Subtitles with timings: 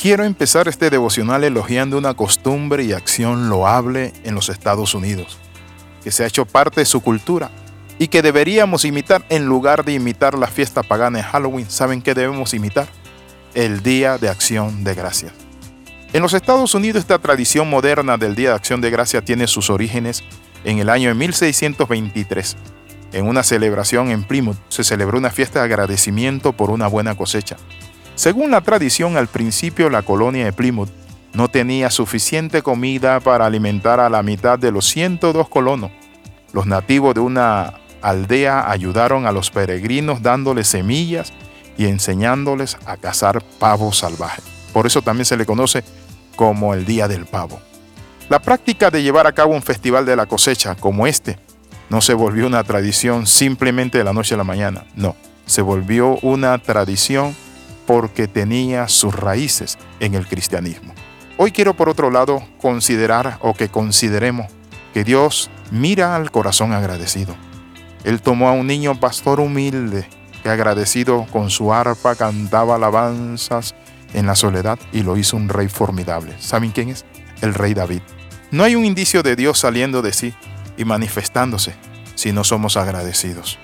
[0.00, 5.36] Quiero empezar este devocional elogiando una costumbre y acción loable en los Estados Unidos,
[6.02, 7.50] que se ha hecho parte de su cultura
[7.98, 11.70] y que deberíamos imitar en lugar de imitar la fiesta pagana de Halloween.
[11.70, 12.88] ¿Saben qué debemos imitar?
[13.52, 15.34] El Día de Acción de Gracias.
[16.14, 19.68] En los Estados Unidos esta tradición moderna del Día de Acción de Gracias tiene sus
[19.68, 20.24] orígenes
[20.64, 22.56] en el año de 1623.
[23.12, 27.58] En una celebración en Plymouth se celebró una fiesta de agradecimiento por una buena cosecha.
[28.14, 30.90] Según la tradición, al principio la colonia de Plymouth
[31.32, 35.90] no tenía suficiente comida para alimentar a la mitad de los 102 colonos.
[36.52, 41.32] Los nativos de una aldea ayudaron a los peregrinos dándoles semillas
[41.78, 44.44] y enseñándoles a cazar pavos salvajes.
[44.72, 45.84] Por eso también se le conoce
[46.36, 47.60] como el Día del Pavo.
[48.28, 51.38] La práctica de llevar a cabo un festival de la cosecha como este
[51.88, 56.18] no se volvió una tradición simplemente de la noche a la mañana, no, se volvió
[56.22, 57.34] una tradición
[57.90, 60.94] porque tenía sus raíces en el cristianismo.
[61.38, 64.46] Hoy quiero por otro lado considerar o que consideremos
[64.94, 67.34] que Dios mira al corazón agradecido.
[68.04, 70.08] Él tomó a un niño pastor humilde
[70.44, 73.74] que agradecido con su arpa cantaba alabanzas
[74.14, 76.36] en la soledad y lo hizo un rey formidable.
[76.38, 77.04] ¿Saben quién es?
[77.40, 78.02] El rey David.
[78.52, 80.32] No hay un indicio de Dios saliendo de sí
[80.76, 81.74] y manifestándose
[82.14, 83.58] si no somos agradecidos.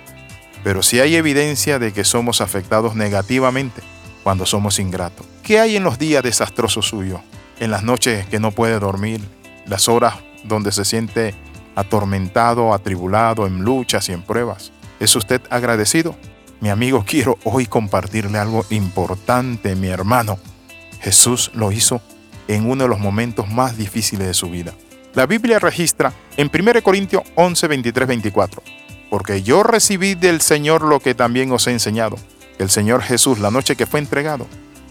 [0.65, 3.83] Pero sí hay evidencia de que somos afectados negativamente
[4.27, 5.25] cuando somos ingratos.
[5.45, 7.21] ¿Qué hay en los días desastrosos suyos?
[7.61, 9.21] En las noches que no puede dormir,
[9.67, 11.33] las horas donde se siente
[11.77, 14.73] atormentado, atribulado, en luchas y en pruebas.
[14.99, 16.17] ¿Es usted agradecido?
[16.59, 20.41] Mi amigo, quiero hoy compartirle algo importante, mi hermano.
[21.01, 22.01] Jesús lo hizo
[22.49, 24.75] en uno de los momentos más difíciles de su vida.
[25.15, 28.61] La Biblia registra en 1 Corintios 11, 23, 24,
[29.09, 32.17] porque yo recibí del Señor lo que también os he enseñado
[32.59, 34.47] el Señor Jesús, la noche que fue entregado,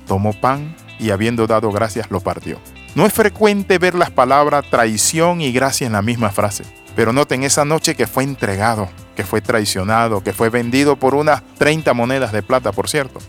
[0.07, 2.59] tomó pan y habiendo dado gracias lo partió.
[2.95, 6.63] No es frecuente ver las palabras traición y gracia en la misma frase,
[6.95, 11.41] pero noten esa noche que fue entregado, que fue traicionado, que fue vendido por unas
[11.57, 13.19] 30 monedas de plata, por cierto.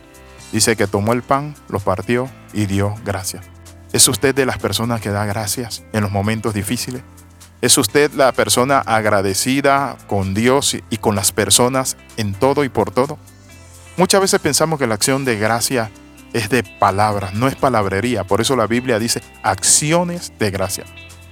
[0.53, 3.44] Dice que tomó el pan, lo partió y dio gracias.
[3.92, 7.03] ¿Es usted de las personas que da gracias en los momentos difíciles?
[7.60, 12.91] ¿Es usted la persona agradecida con Dios y con las personas en todo y por
[12.91, 13.18] todo?
[13.96, 15.90] Muchas veces pensamos que la acción de gracia
[16.34, 18.24] es de palabras, no es palabrería.
[18.24, 20.84] Por eso la Biblia dice acciones de gracia.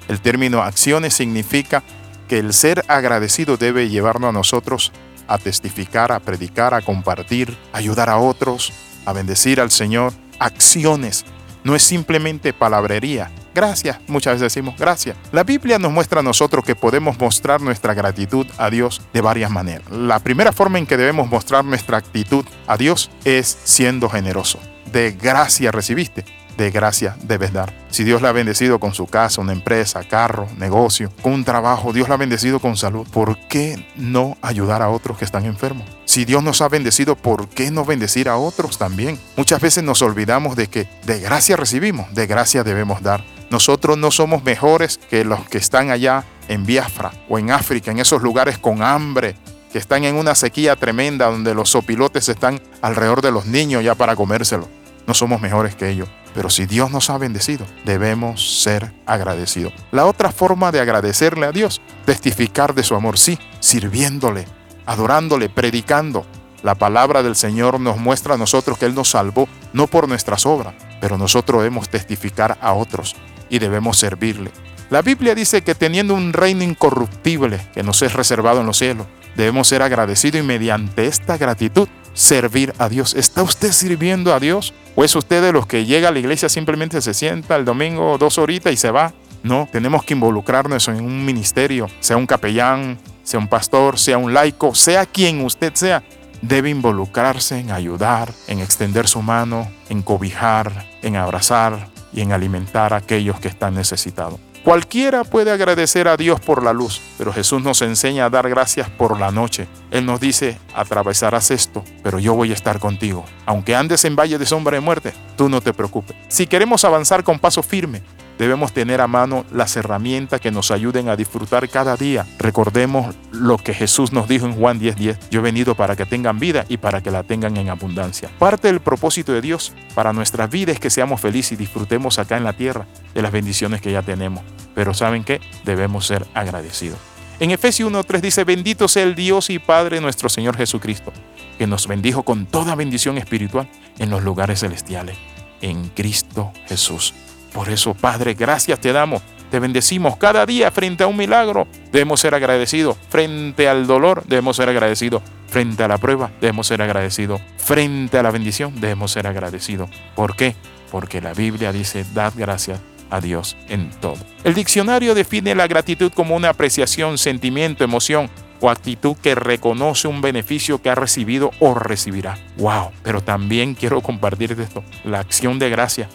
[0.08, 1.82] El término acciones significa
[2.26, 4.92] que el ser agradecido debe llevarnos a nosotros
[5.28, 8.72] a testificar, a predicar, a compartir, a ayudar a otros,
[9.04, 10.14] a bendecir al Señor.
[10.38, 11.26] Acciones.
[11.64, 15.16] No es simplemente palabrería, Gracias, muchas veces decimos gracias.
[15.31, 19.50] La Biblia nos muestra a nosotros que podemos mostrar nuestra gratitud a Dios de varias
[19.50, 19.88] maneras.
[19.91, 24.59] La primera forma en que debemos mostrar nuestra actitud a Dios es siendo generoso.
[24.92, 26.25] De gracia recibiste,
[26.56, 27.72] de gracia debes dar.
[27.91, 31.92] Si Dios la ha bendecido con su casa, una empresa, carro, negocio, con un trabajo,
[31.92, 35.88] Dios la ha bendecido con salud, ¿por qué no ayudar a otros que están enfermos?
[36.06, 39.19] Si Dios nos ha bendecido, ¿por qué no bendecir a otros también?
[39.36, 43.25] Muchas veces nos olvidamos de que de gracia recibimos, de gracia debemos dar.
[43.54, 48.00] Nosotros no somos mejores que los que están allá en Biafra o en África, en
[48.00, 49.37] esos lugares con hambre,
[49.70, 53.94] que están en una sequía tremenda donde los sopilotes están alrededor de los niños ya
[53.94, 54.69] para comérselo.
[55.06, 56.09] No somos mejores que ellos.
[56.34, 59.72] Pero si Dios nos ha bendecido, debemos ser agradecidos.
[59.92, 64.47] La otra forma de agradecerle a Dios, testificar de su amor, sí, sirviéndole,
[64.84, 66.26] adorándole, predicando.
[66.65, 70.44] La palabra del Señor nos muestra a nosotros que Él nos salvó, no por nuestras
[70.44, 73.15] obras, pero nosotros debemos testificar a otros
[73.49, 74.50] y debemos servirle.
[74.91, 79.06] La Biblia dice que teniendo un reino incorruptible que nos es reservado en los cielos,
[79.34, 83.15] debemos ser agradecidos y mediante esta gratitud servir a Dios.
[83.15, 84.72] ¿Está usted sirviendo a Dios?
[84.94, 88.16] ¿O es usted de los que llega a la iglesia simplemente se sienta el domingo
[88.19, 89.12] dos horitas y se va?
[89.43, 94.33] No, tenemos que involucrarnos en un ministerio, sea un capellán, sea un pastor, sea un
[94.33, 96.03] laico, sea quien usted sea.
[96.41, 102.93] Debe involucrarse en ayudar, en extender su mano, en cobijar, en abrazar, y en alimentar
[102.93, 104.39] a aquellos que están necesitados.
[104.65, 108.89] Cualquiera puede agradecer a Dios por la luz, pero Jesús nos enseña a dar gracias
[108.89, 109.69] por la noche.
[109.91, 113.27] Él nos dice, atravesarás esto, pero yo voy a estar contigo.
[113.45, 116.16] Aunque andes en valle de sombra de muerte, tú no te preocupes.
[116.28, 118.01] Si queremos avanzar con paso firme,
[118.39, 122.27] Debemos tener a mano las herramientas que nos ayuden a disfrutar cada día.
[122.39, 125.19] Recordemos lo que Jesús nos dijo en Juan 10:10.
[125.31, 128.31] Yo he venido para que tengan vida y para que la tengan en abundancia.
[128.39, 132.36] Parte del propósito de Dios para nuestra vida es que seamos felices y disfrutemos acá
[132.36, 134.42] en la tierra de las bendiciones que ya tenemos.
[134.75, 135.41] Pero ¿saben qué?
[135.65, 136.98] Debemos ser agradecidos.
[137.41, 141.13] En Efesios 1.3 dice, bendito sea el Dios y Padre nuestro Señor Jesucristo,
[141.59, 145.16] que nos bendijo con toda bendición espiritual en los lugares celestiales
[145.60, 147.15] en Cristo Jesús.
[147.54, 149.22] Por eso, Padre, gracias te damos.
[149.51, 151.68] Te bendecimos cada día frente a un milagro.
[151.92, 152.97] Debemos ser agradecidos.
[153.09, 155.22] Frente al dolor, debemos ser agradecidos.
[155.47, 157.41] Frente a la prueba, debemos ser agradecidos.
[157.59, 159.89] Frente a la bendición, debemos ser agradecidos.
[160.16, 160.56] ¿Por qué?
[160.91, 164.18] Porque la Biblia dice, dad gracias a Dios en todo.
[164.42, 168.28] El diccionario define la gratitud como una apreciación, sentimiento, emoción
[168.60, 172.36] o actitud que reconoce un beneficio que ha recibido o recibirá.
[172.56, 172.91] ¡Wow!
[173.04, 174.83] Pero también quiero compartir esto.
[175.04, 176.09] La acción de gracia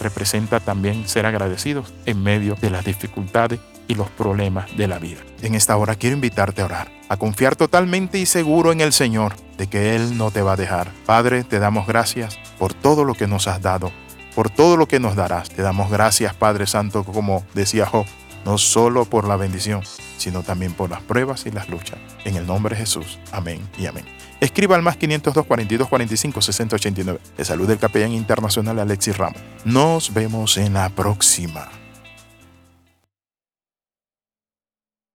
[0.00, 5.20] representa también ser agradecidos en medio de las dificultades y los problemas de la vida.
[5.42, 9.36] En esta hora quiero invitarte a orar, a confiar totalmente y seguro en el Señor
[9.56, 10.90] de que Él no te va a dejar.
[11.06, 13.92] Padre, te damos gracias por todo lo que nos has dado,
[14.34, 15.50] por todo lo que nos darás.
[15.50, 18.06] Te damos gracias, Padre Santo, como decía Job,
[18.46, 19.82] no solo por la bendición,
[20.16, 21.98] sino también por las pruebas y las luchas.
[22.24, 23.18] En el nombre de Jesús.
[23.32, 24.04] Amén y amén.
[24.40, 27.20] Escriba al más 502 42 45 60 89.
[27.36, 29.40] De salud del capellán internacional Alexis Ramos.
[29.64, 31.68] Nos vemos en la próxima.